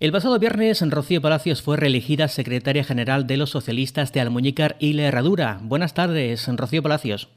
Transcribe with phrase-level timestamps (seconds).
[0.00, 4.92] El pasado viernes, Rocío Palacios fue reelegida secretaria general de los socialistas de Almuñícar y
[4.92, 5.58] La Herradura.
[5.60, 7.36] Buenas tardes, Rocío Palacios.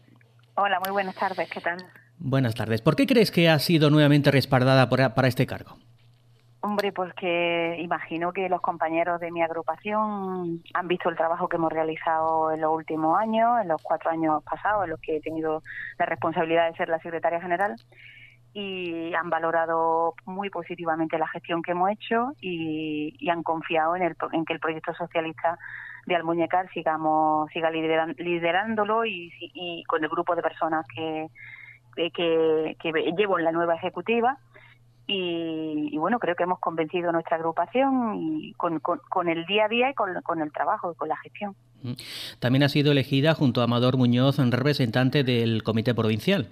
[0.54, 1.84] Hola, muy buenas tardes, ¿qué tal?
[2.20, 2.84] Buenas tardes.
[2.84, 5.80] ¿Por qué crees que ha sido nuevamente respaldada para este cargo?
[6.60, 11.74] Hombre, porque imagino que los compañeros de mi agrupación han visto el trabajo que hemos
[11.74, 15.64] realizado en los últimos años, en los cuatro años pasados, en los que he tenido
[15.98, 17.76] la responsabilidad de ser la secretaria general,
[18.54, 24.16] y han valorado muy positivamente la gestión que hemos hecho y, han confiado en, el,
[24.34, 25.58] en que el proyecto socialista
[26.06, 31.28] de Almuñecar sigamos siga liderándolo y, con el grupo de personas que,
[31.96, 34.38] que, que llevo en la nueva ejecutiva
[35.08, 39.90] y, bueno, creo que hemos convencido nuestra agrupación y con, con, el día a día
[39.90, 41.56] y con, con, el trabajo y con la gestión.
[42.40, 46.48] También ha sido elegida junto a Amador Muñoz, representante del Comité Provincial.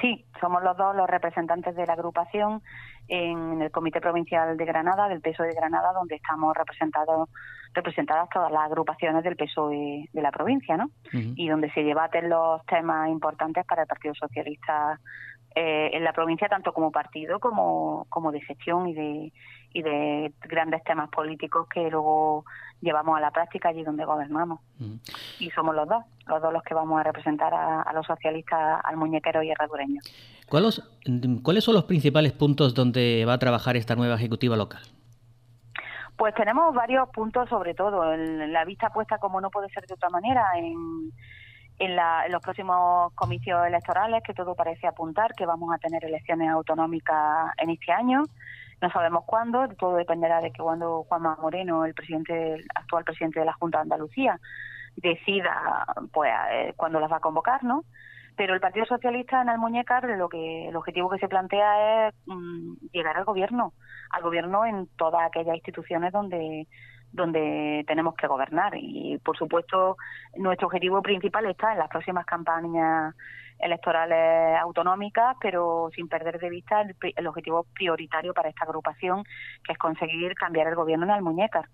[0.00, 2.62] Sí, somos los dos los representantes de la agrupación
[3.08, 7.28] en el Comité Provincial de Granada, del PSOE de Granada, donde estamos representados
[7.72, 10.90] representadas todas las agrupaciones del PSOE de la provincia, ¿no?
[11.12, 14.98] Y donde se debaten los temas importantes para el Partido Socialista
[15.58, 19.32] eh, en la provincia, tanto como partido como, como de gestión y de,
[19.72, 22.44] y de grandes temas políticos que luego
[22.82, 24.60] llevamos a la práctica allí donde gobernamos.
[25.38, 28.98] Y somos los dos, los dos los que vamos a representar a, los socialistas, al
[28.98, 30.02] muñequero y herradureño.
[30.46, 30.82] ¿Cuáles,
[31.42, 34.82] ¿Cuáles son los principales puntos donde va a trabajar esta nueva ejecutiva local?
[36.18, 39.94] Pues tenemos varios puntos, sobre todo, en la vista puesta, como no puede ser de
[39.94, 41.12] otra manera, en,
[41.78, 41.96] en,
[42.30, 47.70] los próximos comicios electorales, que todo parece apuntar que vamos a tener elecciones autonómicas en
[47.70, 48.22] este año.
[48.80, 53.40] No sabemos cuándo, todo dependerá de que cuando Juanma Moreno, el presidente, el actual presidente
[53.40, 54.38] de la Junta de Andalucía,
[54.96, 57.84] decida pues eh, cuándo las va a convocar, ¿no?
[58.36, 62.74] Pero el Partido Socialista en Almuñécar lo que el objetivo que se plantea es mm,
[62.92, 63.72] llegar al gobierno,
[64.10, 66.66] al gobierno en todas aquellas instituciones donde
[67.12, 69.96] donde tenemos que gobernar y por supuesto
[70.36, 73.14] nuestro objetivo principal está en las próximas campañas
[73.58, 79.24] electorales autonómicas, pero sin perder de vista el, objetivo prioritario para esta agrupación,
[79.64, 81.68] que es conseguir cambiar el gobierno en Almuñécar.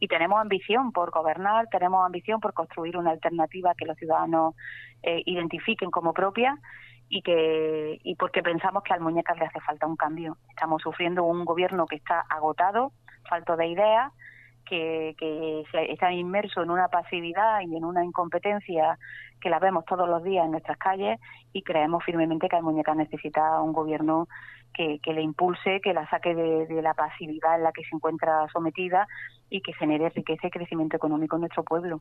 [0.00, 4.54] Y tenemos ambición por gobernar, tenemos ambición por construir una alternativa que los ciudadanos
[5.02, 6.58] eh, identifiquen como propia
[7.08, 10.36] y que y porque pensamos que al Almuñécar le hace falta un cambio.
[10.50, 12.92] Estamos sufriendo un gobierno que está agotado,
[13.28, 14.12] falto de ideas,
[14.64, 18.98] que, que están inmersos en una pasividad y en una incompetencia
[19.40, 21.20] que la vemos todos los días en nuestras calles
[21.52, 24.26] y creemos firmemente que Almuñeca necesita un gobierno
[24.74, 28.46] que, que le impulse, que la saque de, la pasividad en la que se encuentra
[28.52, 29.06] sometida
[29.48, 32.00] y que genere riqueza y crecimiento económico en nuestro pueblo.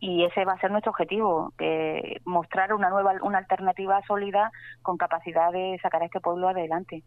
[0.00, 4.50] Y ese va a ser nuestro objetivo, que mostrar una nueva, una alternativa sólida
[4.82, 7.02] con capacidad de sacar a este pueblo adelante.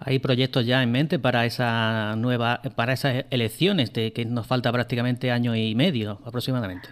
[0.00, 4.72] ¿Hay proyectos ya en mente para esa nueva, para esas elecciones, de que nos falta
[4.72, 6.88] prácticamente año y medio aproximadamente?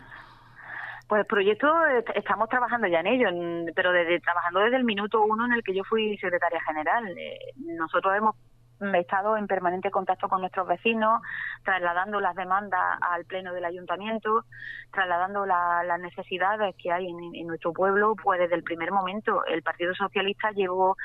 [1.09, 1.72] Pues el proyecto
[2.15, 3.28] estamos trabajando ya en ello,
[3.75, 7.06] pero desde, trabajando desde el minuto uno en el que yo fui secretaria general.
[7.17, 8.34] Eh, nosotros hemos
[8.94, 11.22] estado en permanente contacto con nuestros vecinos,
[11.65, 14.44] trasladando las demandas al pleno del ayuntamiento,
[14.93, 19.94] trasladando las necesidades que hay en, nuestro pueblo, pues desde el primer momento el Partido
[19.94, 20.97] Socialista llevó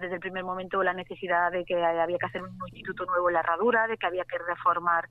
[0.00, 3.34] desde el primer momento la necesidad de que había que hacer un instituto nuevo en
[3.34, 5.08] la herradura, de que había que reformar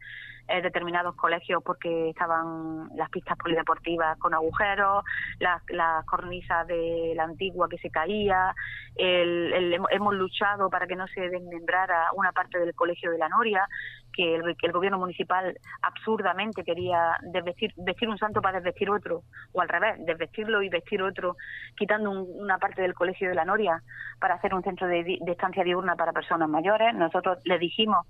[0.47, 5.03] eh, determinados colegios porque estaban las pistas polideportivas con agujeros,
[5.39, 5.61] las,
[6.05, 8.53] cornisas de la antigua que se caía,
[8.95, 13.67] hemos luchado para que no se desmembrara una parte del colegio de la Noria,
[14.15, 19.69] que el, gobierno municipal absurdamente quería desvestir, vestir un santo para desvestir otro, o al
[19.69, 21.35] revés, desvestirlo y vestir otro,
[21.75, 23.81] quitando una parte del colegio de la Noria
[24.19, 26.93] para hacer un centro de, de estancia diurna para personas mayores.
[26.93, 28.05] Nosotros le dijimos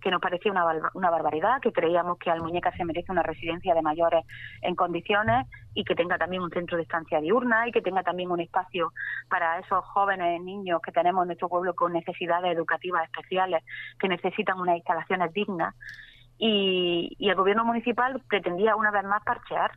[0.00, 0.64] que nos parecía una,
[0.94, 4.24] una barbaridad, que creíamos que Almuñeca se merece una residencia de mayores
[4.62, 8.30] en condiciones y que tenga también un centro de estancia diurna y que tenga también
[8.30, 8.92] un espacio
[9.28, 13.64] para esos jóvenes niños que tenemos en nuestro pueblo con necesidades educativas especiales,
[13.98, 15.74] que necesitan unas instalaciones dignas.
[16.38, 19.72] Y, y el gobierno municipal pretendía una vez más parchear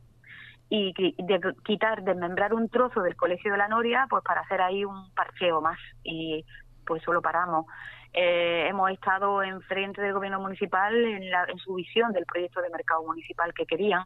[0.73, 4.85] y de quitar, desmembrar un trozo del Colegio de la Noria, pues para hacer ahí
[4.85, 5.77] un parcheo más.
[6.01, 6.45] Y
[6.85, 7.65] pues solo paramos.
[8.13, 12.69] Eh, hemos estado enfrente del gobierno municipal en, la, en su visión del proyecto de
[12.69, 14.03] mercado municipal que querían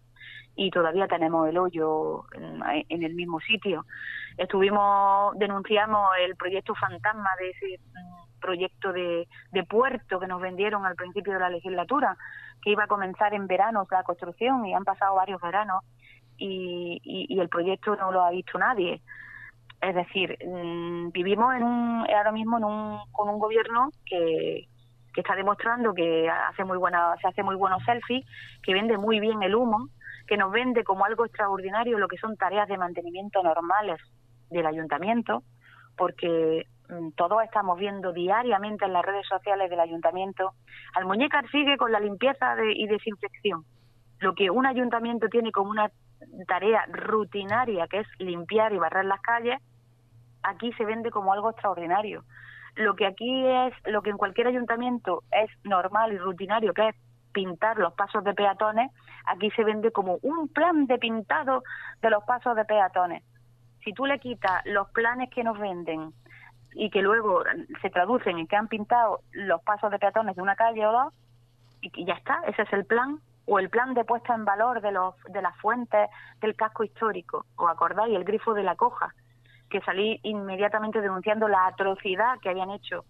[0.56, 3.86] y todavía tenemos el hoyo en, el mismo sitio.
[4.38, 10.86] Estuvimos, denunciamos el proyecto fantasma de ese mm, proyecto de, de puerto que nos vendieron
[10.86, 12.16] al principio de la legislatura,
[12.62, 15.84] que iba a comenzar en verano la construcción y han pasado varios veranos
[16.38, 19.02] y, y el proyecto no lo ha visto nadie.
[19.86, 24.68] Es decir, mm, vivimos en un, ahora mismo en un, con un gobierno que,
[25.16, 28.26] está demostrando que hace muy buena, se hace muy buenos selfies,
[28.62, 29.88] que vende muy bien el humo,
[30.28, 34.02] que nos vende como algo extraordinario lo que son tareas de mantenimiento normales
[34.50, 35.44] del ayuntamiento,
[35.96, 40.52] porque mm, todos estamos viendo diariamente en las redes sociales del ayuntamiento,
[40.96, 43.64] al muñecar sigue con la limpieza y desinfección.
[44.20, 45.92] Lo que un ayuntamiento tiene como una
[46.48, 49.62] tarea rutinaria, que es limpiar y barrer las calles,
[50.46, 52.24] aquí se vende como algo extraordinario.
[52.76, 56.96] Lo que aquí es, lo que en cualquier ayuntamiento es normal y rutinario, que es
[57.32, 58.92] pintar los pasos de peatones,
[59.26, 61.64] aquí se vende como un plan de pintado
[62.02, 63.24] de los pasos de peatones.
[63.84, 66.14] Si tú le quitas los planes que nos venden
[66.74, 67.44] y que luego
[67.82, 71.14] se traducen en que han pintado los pasos de peatones de una calle o dos,
[71.82, 74.92] y ya está, ese es el plan, o el plan de puesta en valor de,
[74.92, 76.10] los, de las fuentes
[76.42, 79.14] del casco histórico, o acordáis, el grifo de la coja,
[79.70, 83.06] que salí inmediatamente denunciando la atrocidad que habían hecho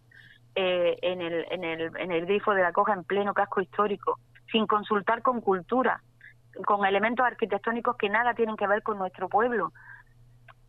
[0.55, 4.19] eh, en, el, en, el, en el grifo de la coja en pleno casco histórico,
[4.51, 6.01] sin consultar con cultura,
[6.65, 9.73] con elementos arquitectónicos que nada tienen que ver con nuestro pueblo.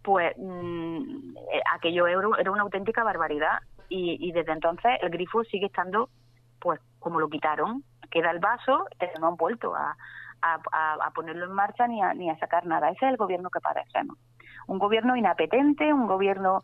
[0.03, 6.09] Pues mm, eh, aquello era una auténtica barbaridad y, desde entonces el grifo sigue estando
[6.61, 8.87] pues como lo quitaron, queda el vaso,
[9.21, 9.97] no han vuelto a,
[10.43, 12.91] a, ponerlo en marcha ni a, ni a sacar nada.
[12.91, 14.19] Ese es el gobierno que padecemos.
[14.67, 16.63] Un gobierno inapetente, un gobierno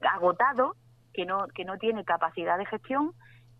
[0.00, 0.74] agotado,
[1.12, 3.12] que no, que no tiene capacidad de gestión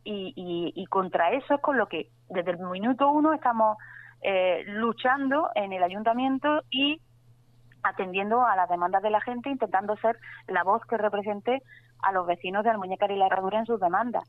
[0.09, 3.77] y, contra eso es con lo que desde el minuto uno estamos
[4.23, 7.01] eh, luchando en el ayuntamiento y
[7.83, 10.19] atendiendo a las demandas de la gente, intentando ser
[10.49, 11.63] la voz que represente
[12.03, 14.25] a los vecinos de Almuñécar y la Herradura en sus demandas.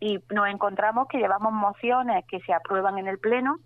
[0.00, 3.56] Y nos encontramos que llevamos mociones que se aprueban en el Pleno,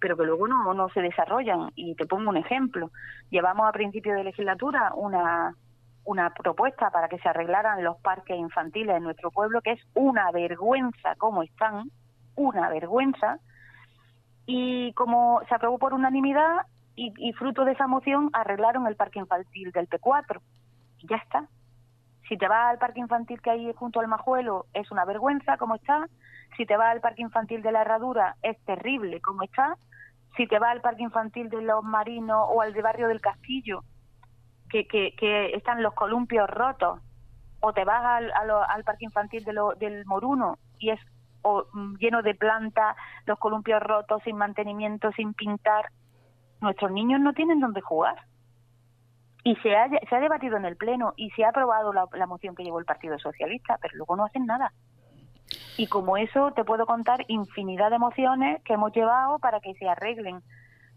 [0.00, 1.70] pero que luego no, no se desarrollan.
[1.74, 2.90] Y te pongo un ejemplo.
[3.30, 5.54] Llevamos a principio de legislatura una,
[6.04, 10.30] una propuesta para que se arreglaran los parques infantiles en nuestro pueblo, que es una
[10.30, 11.90] vergüenza cómo están,
[12.34, 13.38] una vergüenza.
[14.46, 16.66] Y como se aprobó por unanimidad
[16.96, 20.40] y, y fruto de esa moción arreglaron el parque infantil del P4.
[20.98, 21.48] Y ya está.
[22.28, 25.74] Si te vas al parque infantil que hay junto al Majuelo, es una vergüenza como
[25.74, 26.08] está.
[26.56, 29.76] Si te vas al parque infantil de la Herradura, es terrible como está.
[30.36, 33.84] Si te vas al parque infantil de los Marinos o al de Barrio del Castillo,
[34.70, 37.00] que, están los columpios rotos,
[37.60, 41.00] o te vas al, parque infantil de del Moruno y es
[41.44, 45.90] mm, lleno de plantas, los columpios rotos, sin mantenimiento, sin pintar.
[46.60, 48.16] Nuestros niños no tienen dónde jugar
[49.44, 52.54] y se ha, se ha debatido en el Pleno y se ha aprobado la, moción
[52.54, 54.72] que llevó el Partido Socialista, pero luego no hacen nada.
[55.76, 59.86] Y como eso te puedo contar infinidad de mociones que hemos llevado para que se
[59.86, 60.36] arreglen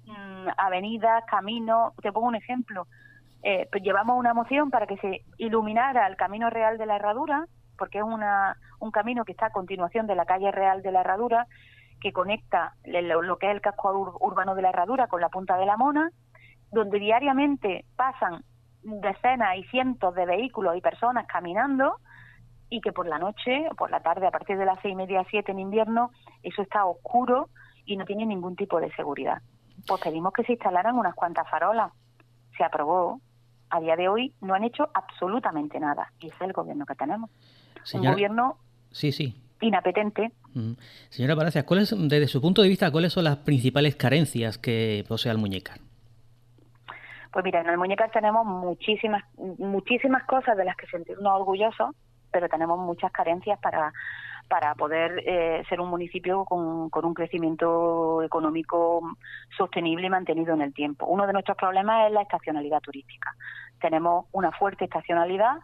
[0.06, 1.94] mm, avenidas, caminos.
[2.02, 2.88] Te pongo un ejemplo.
[3.44, 7.48] Eh, pues llevamos una moción para que se iluminara el Camino Real de la Herradura,
[7.78, 11.02] porque es una, un camino que está a continuación de la calle Real de la
[11.02, 11.48] Herradura,
[12.00, 15.66] que conecta lo que es el casco urbano de la Herradura con la Punta de
[15.66, 16.12] la Mona,
[16.72, 18.44] donde diariamente pasan
[18.84, 21.98] decenas y cientos de vehículos y personas caminando
[22.70, 24.96] y que por la noche o por la tarde, a partir de las seis y
[24.96, 26.12] media, siete en invierno,
[26.44, 27.50] eso está oscuro
[27.86, 29.42] y no tiene ningún tipo de seguridad.
[29.88, 31.92] Pues pedimos que se instalaran unas cuantas farolas.
[32.58, 33.22] Se aprobó.
[33.70, 36.12] A día de hoy no han hecho absolutamente nada.
[36.20, 37.30] Y ese es el gobierno que tenemos.
[37.94, 38.58] Un gobierno
[38.92, 39.36] sí, sí.
[39.60, 40.32] inapetente.
[41.10, 45.32] Señora Palacios, ¿cuáles, desde su punto de vista, ¿cuáles son las principales carencias que posee
[45.32, 45.80] Almuñécar?
[47.38, 49.24] Pues mira, en el Muñecas tenemos muchísimas,
[49.60, 51.96] muchísimas cosas de las que sentirnos orgullosos,
[52.32, 53.94] pero tenemos muchas carencias para,
[54.50, 59.04] para poder eh, ser un municipio con, con, un crecimiento económico
[59.56, 61.06] sostenible y mantenido en el tiempo.
[61.06, 63.30] Uno de nuestros problemas es la estacionalidad turística.
[63.80, 65.58] Tenemos una fuerte estacionalidad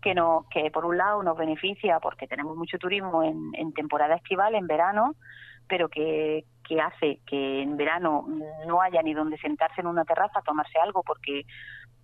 [0.00, 4.14] que, no, que por un lado nos beneficia porque tenemos mucho turismo en, en temporada
[4.14, 5.16] estival, en verano,
[5.66, 8.26] pero que, que hace que en verano
[8.66, 11.42] no haya ni donde sentarse en una terraza a tomarse algo porque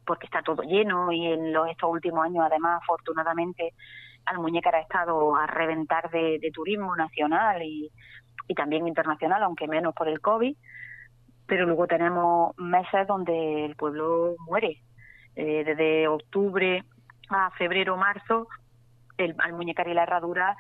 [0.07, 3.75] porque está todo lleno y en los estos últimos años además afortunadamente
[4.27, 7.91] Almuñécar ha estado a reventar de, turismo nacional y,
[8.49, 10.57] y también internacional aunque menos por el COVID
[11.47, 14.79] pero luego tenemos meses donde el pueblo muere.
[15.37, 16.85] Eh, desde octubre
[17.29, 18.47] a febrero marzo
[19.17, 20.57] el Almuñécar y la Herradura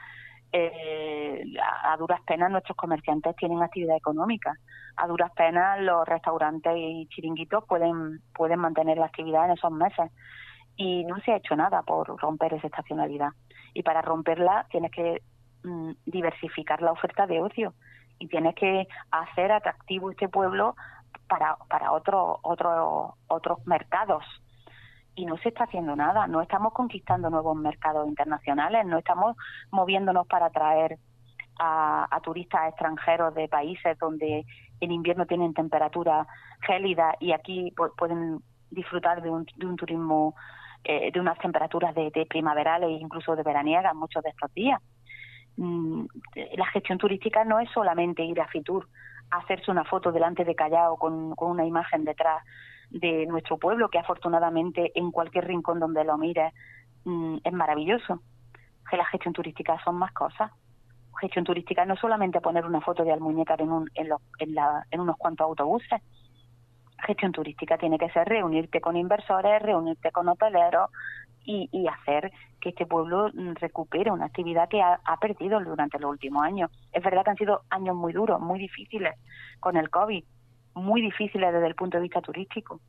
[0.56, 1.42] eh,
[1.82, 4.54] a, duras penas nuestros comerciantes tienen actividad económica.
[4.96, 10.12] A duras penas los restaurantes y chiringuitos pueden, pueden mantener la actividad en esos meses.
[10.76, 13.30] Y no se ha hecho nada por romper esa estacionalidad.
[13.74, 15.22] Y para romperla tienes que
[15.64, 17.74] mm, diversificar la oferta de ocio
[18.20, 20.76] y tienes que hacer atractivo este pueblo
[21.26, 24.24] para, para otros otros otros mercados
[25.14, 29.36] y no se está haciendo nada, no estamos conquistando nuevos mercados internacionales, no estamos
[29.70, 30.98] moviéndonos para atraer
[31.58, 34.44] a, turistas extranjeros de países donde
[34.80, 36.26] en invierno tienen temperatura
[36.62, 38.40] gélida y aquí pueden
[38.70, 40.34] disfrutar de un, de un turismo
[40.82, 44.80] eh, de unas temperaturas de, primaverales e incluso de veraniegas muchos de estos días.
[45.56, 46.06] Mm,
[46.56, 48.88] la gestión turística no es solamente ir a Fitur
[49.30, 52.42] hacerse una foto delante de Callao con una imagen detrás
[52.90, 56.52] de nuestro pueblo, que afortunadamente en cualquier rincón donde lo mires
[57.04, 58.20] mm, es maravilloso.
[58.90, 60.50] Que la gestión turística son más cosas.
[61.20, 64.54] Gestión turística no solamente poner una foto de Almuñécar en, un, en, en,
[64.90, 66.02] en unos cuantos autobuses.
[67.06, 70.90] Gestión turística tiene que ser reunirte con inversores, reunirte con hoteleros
[71.44, 75.98] y, y hacer que este pueblo mm, recupere una actividad que ha, ha, perdido durante
[75.98, 76.70] los últimos años.
[76.92, 79.14] Es verdad que han sido años muy duros, muy difíciles
[79.60, 80.24] con el COVID,
[80.74, 82.80] muy difíciles desde el punto de vista turístico.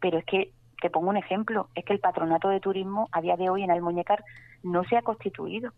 [0.00, 3.36] Pero es que, te pongo un ejemplo, es que el patronato de turismo a día
[3.36, 4.24] de hoy en el Muñecar
[4.62, 5.72] no se ha constituido.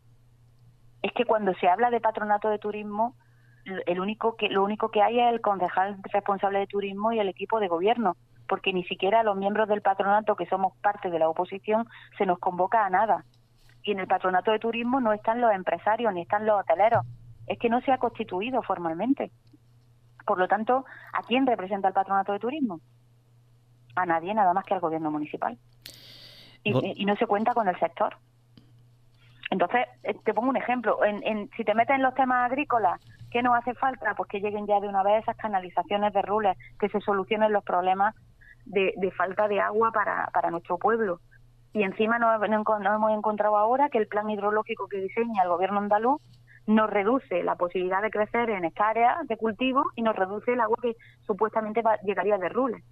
[1.02, 3.16] Es que cuando se habla de patronato de turismo,
[3.64, 7.28] el único que, lo único que hay es el concejal responsable de turismo y el
[7.28, 8.16] equipo de gobierno,
[8.48, 12.26] porque ni siquiera a los miembros del patronato, que somos parte de la oposición, se
[12.26, 13.24] nos convoca a nada.
[13.82, 17.04] Y en el patronato de turismo no están los empresarios ni están los hoteleros.
[17.46, 19.32] Es que no se ha constituido formalmente.
[20.24, 22.80] Por lo tanto, ¿a quién representa el patronato de turismo?
[23.94, 25.58] A nadie, nada más que al gobierno municipal.
[26.64, 28.16] Y, no se cuenta con el sector.
[29.50, 31.04] Entonces, eh, te pongo un ejemplo.
[31.04, 33.00] En, si te metes en los temas agrícolas,
[33.30, 34.14] ¿qué nos hace falta?
[34.14, 37.64] Pues que lleguen ya de una vez esas canalizaciones de rules, que se solucionen los
[37.64, 38.14] problemas
[38.64, 41.20] de, falta de agua para, para nuestro pueblo.
[41.74, 45.78] Y encima nos, nos hemos encontrado ahora que el plan hidrológico que diseña el gobierno
[45.78, 46.20] andaluz
[46.66, 50.60] nos reduce la posibilidad de crecer en esta área de cultivo y nos reduce el
[50.60, 52.84] agua que supuestamente llegaría de Rules.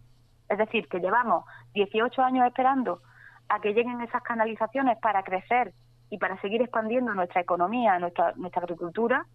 [0.49, 3.01] Es decir, que llevamos 18 años esperando
[3.49, 5.73] a que lleguen esas canalizaciones para crecer
[6.11, 9.27] y para seguir expandiendo nuestra economía, nuestra, nuestra agricultura,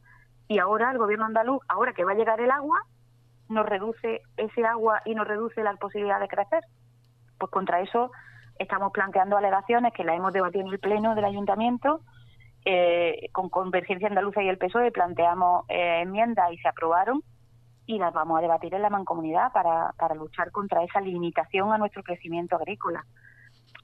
[0.48, 2.80] y ahora el gobierno andaluz, ahora que va a llegar el agua,
[3.50, 6.64] nos reduce ese agua y nos reduce la posibilidad de crecer.
[7.38, 8.12] Pues contra eso
[8.60, 12.02] estamos planteando alegaciones que las hemos debatido en el Pleno del Ayuntamiento
[12.66, 17.22] eh, con Convergencia Andaluza y el PSOE planteamos eh, enmiendas y se aprobaron
[17.86, 21.78] y las vamos a debatir en la mancomunidad para, para luchar contra esa limitación a
[21.78, 23.06] nuestro crecimiento agrícola.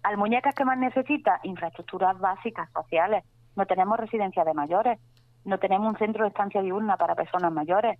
[0.01, 1.39] ¿Al muñecas que más necesita?
[1.43, 3.23] Infraestructuras básicas, sociales.
[3.55, 4.99] No tenemos residencia de mayores,
[5.45, 7.99] no tenemos un centro de estancia diurna para personas mayores,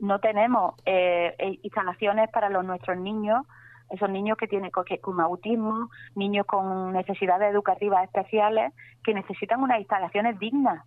[0.00, 3.46] no tenemos eh, instalaciones para nuestros niños
[3.90, 10.38] esos niños que tienen con autismo, niños con necesidades educativas especiales, que necesitan unas instalaciones
[10.38, 10.84] dignas,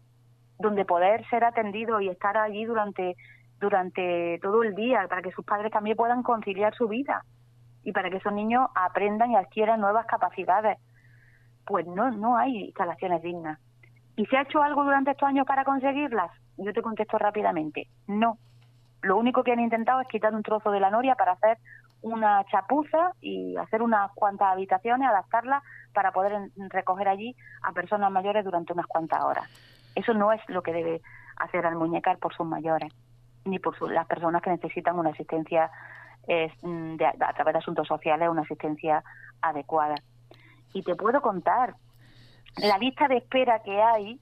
[0.60, 3.16] donde poder ser atendidos y estar allí durante,
[3.60, 7.24] durante todo el día, para que sus padres también puedan conciliar su vida
[7.84, 10.78] y para que esos niños aprendan y adquieran nuevas capacidades.
[11.66, 13.60] Pues no, no hay instalaciones dignas.
[14.16, 16.32] ¿Y se ha hecho algo durante estos años para conseguirlas?
[16.58, 18.38] Yo te contesto rápidamente, no.
[19.02, 21.58] Lo único que han intentado es quitar un trozo de la noria para hacer
[22.02, 28.44] una chapuza y hacer unas cuantas habitaciones, adaptarlas para poder recoger allí a personas mayores
[28.44, 29.48] durante unas cuantas horas.
[29.96, 31.02] Eso no es lo que debe
[31.38, 32.94] hacer al muñecar por sus mayores,
[33.46, 35.70] ni por las personas que necesitan una asistencia
[36.28, 39.04] mm, a través de asuntos sociales, una asistencia
[39.42, 39.96] adecuada.
[40.74, 41.76] Y te puedo contar
[42.58, 44.20] la lista de espera que hay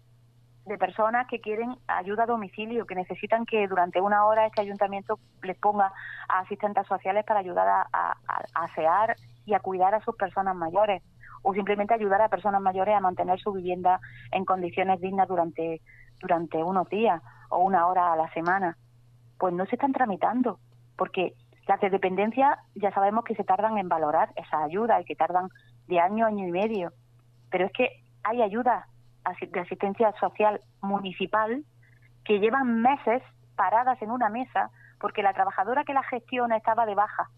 [0.70, 5.20] de personas que quieren ayuda a domicilio, que necesitan que durante una hora este ayuntamiento
[5.44, 5.92] les ponga
[6.30, 8.16] a asistentes sociales para ayudar a, a,
[8.54, 11.04] asear y a cuidar a sus personas mayores
[11.42, 14.00] o simplemente ayudar a personas mayores a mantener su vivienda
[14.32, 15.82] en condiciones dignas durante
[16.22, 18.78] durante unos días o una hora a la semana.
[19.38, 20.60] Pues no se están tramitando,
[20.98, 21.34] porque
[21.68, 25.50] las de dependencia ya sabemos que se tardan en valorar esa ayuda y que tardan
[25.88, 26.92] de año, año y medio.
[27.50, 28.88] Pero es que hay ayuda
[29.40, 31.64] de asistencia social municipal
[32.24, 33.24] que llevan meses
[33.56, 34.70] paradas en una mesa
[35.00, 37.30] porque la trabajadora que la gestiona estaba de baja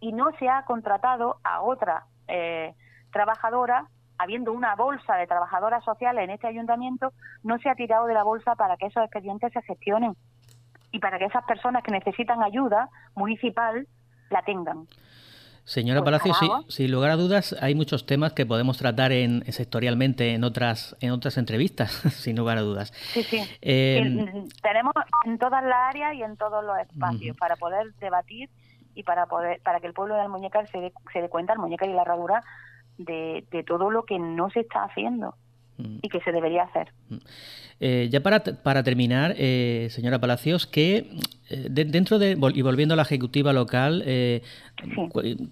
[0.00, 2.74] y no se ha contratado a otra eh,
[3.10, 3.86] trabajadora,
[4.18, 8.22] habiendo una bolsa de trabajadoras sociales en este ayuntamiento, no se ha tirado de la
[8.22, 10.14] bolsa para que esos expedientes se gestionen
[10.92, 13.86] y para que esas personas que necesitan ayuda municipal
[14.30, 14.86] la tengan.
[15.66, 19.42] Señora pues Palacio, sí, sin lugar a dudas, hay muchos temas que podemos tratar en,
[19.52, 22.92] sectorialmente en otras en otras entrevistas, sin lugar a dudas.
[23.12, 23.42] Sí, sí.
[23.62, 24.94] Eh, tenemos
[25.24, 28.48] en todas las áreas y en todos los espacios para poder debatir
[28.94, 31.58] y para poder para que el pueblo del Muñecar se dé, se dé cuenta, el
[31.58, 32.44] Muñecar y la Herradura,
[32.96, 35.34] de, de todo lo que no se está haciendo.
[35.78, 36.88] Y que se debería hacer.
[37.08, 37.16] Mm.
[37.78, 41.10] Eh, ya para, para terminar, eh, señora Palacios, que
[41.50, 44.40] eh, dentro de, y volviendo a la ejecutiva local, eh,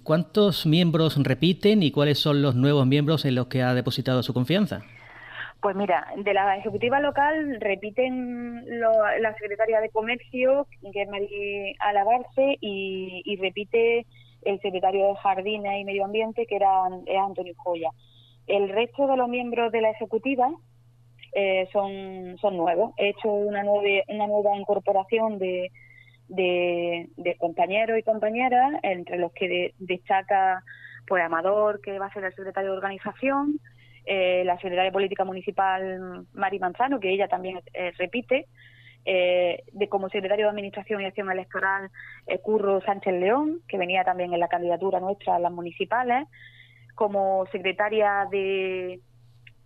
[0.03, 4.33] ¿cuántos miembros repiten y cuáles son los nuevos miembros en los que ha depositado su
[4.33, 4.83] confianza?
[5.61, 12.59] Pues mira, de la ejecutiva local repiten la secretaria de Comercio, que es María Alabarce,
[12.61, 14.05] y, repite
[14.43, 17.89] el secretario de Jardines y Medio Ambiente, que era Antonio Joya.
[18.47, 20.51] El resto de los miembros de la ejecutiva
[21.35, 22.95] eh, son, son nuevos.
[22.97, 25.71] He hecho una, nueve, una nueva incorporación de,
[26.29, 30.63] de, compañeros y compañeras, entre los que destaca
[31.07, 33.61] pues Amador, que va a ser el secretario de organización,
[34.07, 38.47] eh, la secretaria de Política Municipal Mari Manzano, que ella también eh, repite,
[39.05, 41.91] eh, de como secretario de Administración y Acción Electoral
[42.43, 46.27] Curro Sánchez León, que venía también en la candidatura nuestra a las municipales,
[46.95, 49.01] como secretaria de,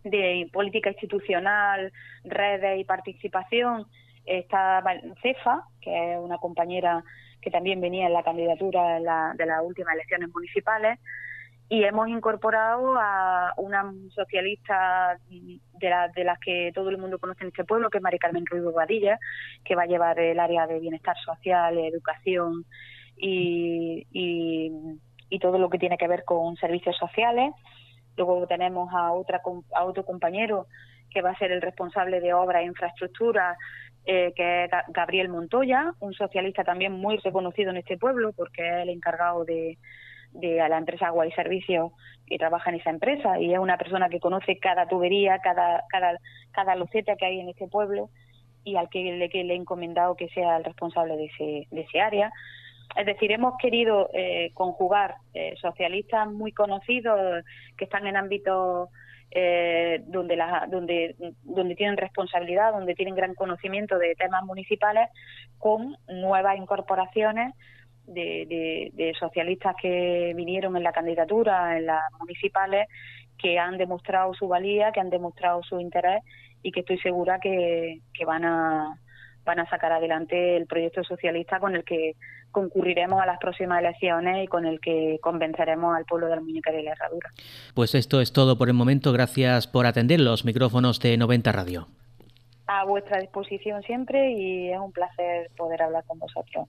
[0.04, 1.92] de Política Institucional,
[2.24, 3.86] Redes y Participación,
[4.24, 4.82] está
[5.22, 7.02] Cefa, que es una compañera
[7.40, 8.94] que también venía en la candidatura
[9.34, 10.98] de las últimas elecciones municipales,
[11.70, 15.60] y hemos incorporado a una socialista de,
[16.14, 18.64] de las que todo el mundo conoce en este pueblo, que es María Carmen Ruiz
[18.64, 19.18] Bobadilla,
[19.64, 22.64] que va a llevar el área de bienestar social, educación
[23.16, 24.70] y, y,
[25.38, 27.52] todo lo que tiene que ver con servicios sociales.
[28.16, 29.40] Luego tenemos a, otra,
[29.74, 30.66] a otro compañero
[31.10, 33.56] que va a ser el responsable de obra e infraestructura,
[34.04, 38.82] eh, que es Gabriel Montoya, un socialista también muy reconocido en este pueblo porque es
[38.82, 39.78] el encargado de
[40.32, 41.92] de a la empresa Agua y Servicios
[42.26, 46.18] que trabaja en esa empresa y es una persona que conoce cada tubería, cada, cada,
[46.52, 48.10] cada loceta que hay en este pueblo
[48.64, 51.80] y al que le, que le he encomendado que sea el responsable de ese, de
[51.80, 52.30] ese área.
[52.96, 57.44] Es decir, hemos querido eh, conjugar eh, socialistas muy conocidos
[57.76, 58.88] que están en ámbitos
[59.30, 65.10] eh, donde, donde, donde tienen responsabilidad, donde tienen gran conocimiento de temas municipales,
[65.58, 67.54] con nuevas incorporaciones
[68.06, 72.88] de, socialistas que vinieron en la candidatura, en las municipales,
[73.36, 76.22] que han demostrado su valía, que han demostrado su interés
[76.62, 78.98] y que estoy segura que, van a
[79.48, 82.16] van a sacar adelante el proyecto socialista con el que
[82.52, 86.70] concurriremos a las próximas elecciones y con el que convenceremos al pueblo de la muñeca
[86.70, 87.30] y la herradura.
[87.74, 89.10] Pues esto es todo por el momento.
[89.10, 91.88] Gracias por atender los micrófonos de 90 Radio.
[92.66, 96.68] A vuestra disposición siempre y es un placer poder hablar con vosotros.